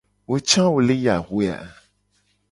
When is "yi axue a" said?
1.03-1.57